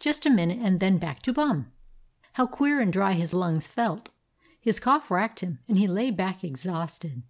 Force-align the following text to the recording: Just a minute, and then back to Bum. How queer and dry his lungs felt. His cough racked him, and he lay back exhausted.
Just 0.00 0.24
a 0.24 0.30
minute, 0.30 0.60
and 0.62 0.78
then 0.78 0.96
back 0.96 1.22
to 1.22 1.32
Bum. 1.32 1.72
How 2.34 2.46
queer 2.46 2.78
and 2.78 2.92
dry 2.92 3.14
his 3.14 3.34
lungs 3.34 3.66
felt. 3.66 4.10
His 4.60 4.78
cough 4.78 5.10
racked 5.10 5.40
him, 5.40 5.58
and 5.66 5.76
he 5.76 5.88
lay 5.88 6.12
back 6.12 6.44
exhausted. 6.44 7.24